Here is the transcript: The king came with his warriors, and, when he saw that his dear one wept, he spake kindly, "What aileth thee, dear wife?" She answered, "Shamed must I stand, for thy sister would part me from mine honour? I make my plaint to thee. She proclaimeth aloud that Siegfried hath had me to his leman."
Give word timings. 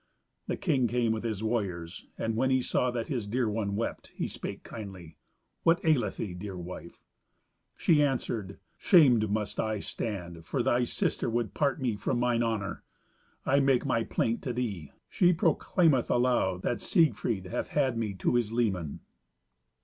The 0.47 0.57
king 0.57 0.87
came 0.87 1.11
with 1.11 1.23
his 1.23 1.43
warriors, 1.43 2.07
and, 2.17 2.35
when 2.35 2.49
he 2.49 2.63
saw 2.63 2.89
that 2.89 3.07
his 3.09 3.27
dear 3.27 3.47
one 3.47 3.75
wept, 3.75 4.07
he 4.15 4.27
spake 4.27 4.63
kindly, 4.63 5.15
"What 5.61 5.79
aileth 5.85 6.17
thee, 6.17 6.33
dear 6.33 6.57
wife?" 6.57 7.03
She 7.77 8.01
answered, 8.01 8.57
"Shamed 8.79 9.29
must 9.29 9.59
I 9.59 9.79
stand, 9.79 10.43
for 10.43 10.63
thy 10.63 10.85
sister 10.85 11.29
would 11.29 11.53
part 11.53 11.79
me 11.79 11.95
from 11.95 12.19
mine 12.19 12.41
honour? 12.41 12.81
I 13.45 13.59
make 13.59 13.85
my 13.85 14.03
plaint 14.03 14.41
to 14.41 14.53
thee. 14.53 14.91
She 15.07 15.33
proclaimeth 15.33 16.09
aloud 16.09 16.63
that 16.63 16.81
Siegfried 16.81 17.45
hath 17.45 17.67
had 17.67 17.95
me 17.95 18.15
to 18.15 18.33
his 18.33 18.51
leman." 18.51 19.01